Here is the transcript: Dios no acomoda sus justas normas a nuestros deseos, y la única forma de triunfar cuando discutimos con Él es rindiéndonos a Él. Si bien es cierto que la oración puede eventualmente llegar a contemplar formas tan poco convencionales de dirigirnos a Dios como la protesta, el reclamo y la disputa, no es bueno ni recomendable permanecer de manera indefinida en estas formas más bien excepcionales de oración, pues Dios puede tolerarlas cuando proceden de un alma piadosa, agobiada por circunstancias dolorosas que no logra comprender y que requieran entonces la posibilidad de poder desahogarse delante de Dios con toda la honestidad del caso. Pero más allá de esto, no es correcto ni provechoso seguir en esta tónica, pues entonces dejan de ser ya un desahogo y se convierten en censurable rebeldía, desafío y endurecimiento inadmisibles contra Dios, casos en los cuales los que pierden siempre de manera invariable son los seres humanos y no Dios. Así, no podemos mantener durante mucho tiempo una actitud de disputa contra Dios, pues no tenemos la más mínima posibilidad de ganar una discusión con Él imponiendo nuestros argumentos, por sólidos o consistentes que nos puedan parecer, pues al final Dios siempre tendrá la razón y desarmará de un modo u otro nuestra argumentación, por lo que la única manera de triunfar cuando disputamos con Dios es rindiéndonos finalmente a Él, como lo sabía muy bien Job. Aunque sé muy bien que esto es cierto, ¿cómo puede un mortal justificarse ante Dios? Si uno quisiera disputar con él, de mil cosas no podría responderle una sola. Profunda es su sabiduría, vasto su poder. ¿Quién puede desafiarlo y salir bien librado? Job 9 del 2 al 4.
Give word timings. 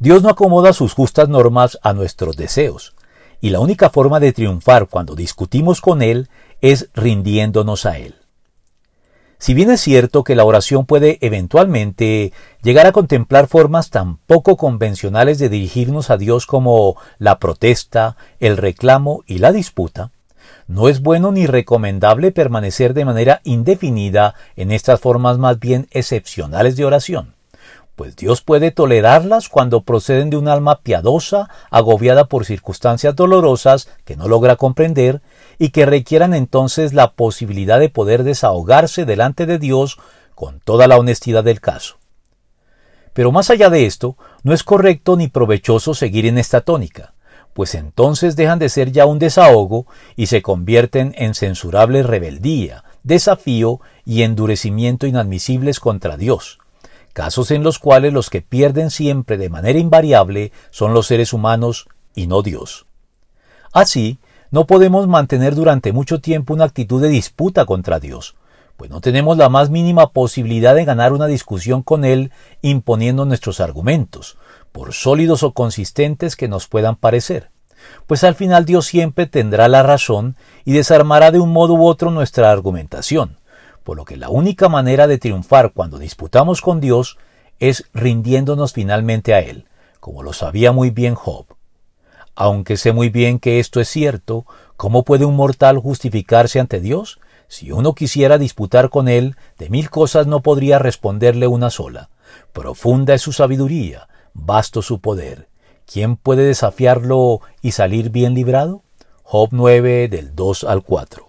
Dios 0.00 0.22
no 0.22 0.28
acomoda 0.28 0.72
sus 0.72 0.92
justas 0.94 1.28
normas 1.28 1.78
a 1.82 1.92
nuestros 1.92 2.36
deseos, 2.36 2.94
y 3.40 3.50
la 3.50 3.58
única 3.58 3.90
forma 3.90 4.20
de 4.20 4.32
triunfar 4.32 4.86
cuando 4.86 5.16
discutimos 5.16 5.80
con 5.80 6.02
Él 6.02 6.28
es 6.60 6.88
rindiéndonos 6.94 7.84
a 7.84 7.98
Él. 7.98 8.14
Si 9.38 9.54
bien 9.54 9.70
es 9.70 9.80
cierto 9.80 10.22
que 10.22 10.36
la 10.36 10.44
oración 10.44 10.86
puede 10.86 11.18
eventualmente 11.20 12.32
llegar 12.62 12.86
a 12.86 12.92
contemplar 12.92 13.48
formas 13.48 13.90
tan 13.90 14.18
poco 14.18 14.56
convencionales 14.56 15.38
de 15.38 15.48
dirigirnos 15.48 16.10
a 16.10 16.16
Dios 16.16 16.46
como 16.46 16.96
la 17.18 17.38
protesta, 17.38 18.16
el 18.38 18.56
reclamo 18.56 19.22
y 19.26 19.38
la 19.38 19.52
disputa, 19.52 20.12
no 20.68 20.88
es 20.88 21.00
bueno 21.00 21.32
ni 21.32 21.46
recomendable 21.46 22.30
permanecer 22.30 22.94
de 22.94 23.04
manera 23.04 23.40
indefinida 23.42 24.34
en 24.54 24.70
estas 24.70 25.00
formas 25.00 25.38
más 25.38 25.58
bien 25.58 25.88
excepcionales 25.90 26.76
de 26.76 26.84
oración, 26.84 27.34
pues 27.98 28.14
Dios 28.14 28.42
puede 28.42 28.70
tolerarlas 28.70 29.48
cuando 29.48 29.80
proceden 29.80 30.30
de 30.30 30.36
un 30.36 30.46
alma 30.46 30.82
piadosa, 30.82 31.50
agobiada 31.68 32.26
por 32.26 32.44
circunstancias 32.44 33.16
dolorosas 33.16 33.88
que 34.04 34.14
no 34.14 34.28
logra 34.28 34.54
comprender 34.54 35.20
y 35.58 35.70
que 35.70 35.84
requieran 35.84 36.32
entonces 36.32 36.92
la 36.92 37.14
posibilidad 37.14 37.80
de 37.80 37.88
poder 37.88 38.22
desahogarse 38.22 39.04
delante 39.04 39.46
de 39.46 39.58
Dios 39.58 39.98
con 40.36 40.60
toda 40.60 40.86
la 40.86 40.96
honestidad 40.96 41.42
del 41.42 41.60
caso. 41.60 41.96
Pero 43.14 43.32
más 43.32 43.50
allá 43.50 43.68
de 43.68 43.84
esto, 43.84 44.16
no 44.44 44.54
es 44.54 44.62
correcto 44.62 45.16
ni 45.16 45.26
provechoso 45.26 45.92
seguir 45.92 46.24
en 46.24 46.38
esta 46.38 46.60
tónica, 46.60 47.14
pues 47.52 47.74
entonces 47.74 48.36
dejan 48.36 48.60
de 48.60 48.68
ser 48.68 48.92
ya 48.92 49.06
un 49.06 49.18
desahogo 49.18 49.86
y 50.14 50.26
se 50.26 50.40
convierten 50.40 51.16
en 51.18 51.34
censurable 51.34 52.04
rebeldía, 52.04 52.84
desafío 53.02 53.80
y 54.04 54.22
endurecimiento 54.22 55.08
inadmisibles 55.08 55.80
contra 55.80 56.16
Dios, 56.16 56.60
casos 57.12 57.50
en 57.50 57.62
los 57.62 57.78
cuales 57.78 58.12
los 58.12 58.30
que 58.30 58.42
pierden 58.42 58.90
siempre 58.90 59.36
de 59.36 59.50
manera 59.50 59.78
invariable 59.78 60.52
son 60.70 60.94
los 60.94 61.06
seres 61.06 61.32
humanos 61.32 61.88
y 62.14 62.26
no 62.26 62.42
Dios. 62.42 62.86
Así, 63.72 64.18
no 64.50 64.66
podemos 64.66 65.06
mantener 65.08 65.54
durante 65.54 65.92
mucho 65.92 66.20
tiempo 66.20 66.54
una 66.54 66.64
actitud 66.64 67.02
de 67.02 67.08
disputa 67.08 67.66
contra 67.66 68.00
Dios, 68.00 68.36
pues 68.76 68.90
no 68.90 69.00
tenemos 69.00 69.36
la 69.36 69.48
más 69.48 69.70
mínima 69.70 70.12
posibilidad 70.12 70.74
de 70.74 70.84
ganar 70.84 71.12
una 71.12 71.26
discusión 71.26 71.82
con 71.82 72.04
Él 72.04 72.30
imponiendo 72.62 73.24
nuestros 73.24 73.60
argumentos, 73.60 74.38
por 74.72 74.92
sólidos 74.92 75.42
o 75.42 75.52
consistentes 75.52 76.36
que 76.36 76.48
nos 76.48 76.68
puedan 76.68 76.96
parecer, 76.96 77.50
pues 78.06 78.24
al 78.24 78.34
final 78.34 78.64
Dios 78.64 78.86
siempre 78.86 79.26
tendrá 79.26 79.68
la 79.68 79.82
razón 79.82 80.36
y 80.64 80.72
desarmará 80.72 81.30
de 81.30 81.40
un 81.40 81.52
modo 81.52 81.74
u 81.74 81.86
otro 81.86 82.10
nuestra 82.10 82.50
argumentación, 82.50 83.37
por 83.88 83.96
lo 83.96 84.04
que 84.04 84.18
la 84.18 84.28
única 84.28 84.68
manera 84.68 85.06
de 85.06 85.16
triunfar 85.16 85.72
cuando 85.72 85.98
disputamos 85.98 86.60
con 86.60 86.78
Dios 86.78 87.16
es 87.58 87.84
rindiéndonos 87.94 88.74
finalmente 88.74 89.32
a 89.32 89.40
Él, 89.40 89.64
como 89.98 90.22
lo 90.22 90.34
sabía 90.34 90.72
muy 90.72 90.90
bien 90.90 91.14
Job. 91.14 91.46
Aunque 92.34 92.76
sé 92.76 92.92
muy 92.92 93.08
bien 93.08 93.38
que 93.38 93.60
esto 93.60 93.80
es 93.80 93.88
cierto, 93.88 94.44
¿cómo 94.76 95.04
puede 95.04 95.24
un 95.24 95.36
mortal 95.36 95.78
justificarse 95.78 96.60
ante 96.60 96.80
Dios? 96.80 97.18
Si 97.48 97.72
uno 97.72 97.94
quisiera 97.94 98.36
disputar 98.36 98.90
con 98.90 99.08
él, 99.08 99.36
de 99.56 99.70
mil 99.70 99.88
cosas 99.88 100.26
no 100.26 100.42
podría 100.42 100.78
responderle 100.78 101.46
una 101.46 101.70
sola. 101.70 102.10
Profunda 102.52 103.14
es 103.14 103.22
su 103.22 103.32
sabiduría, 103.32 104.10
vasto 104.34 104.82
su 104.82 105.00
poder. 105.00 105.48
¿Quién 105.86 106.16
puede 106.16 106.42
desafiarlo 106.42 107.40
y 107.62 107.70
salir 107.70 108.10
bien 108.10 108.34
librado? 108.34 108.82
Job 109.22 109.48
9 109.52 110.08
del 110.08 110.34
2 110.36 110.64
al 110.64 110.82
4. 110.82 111.27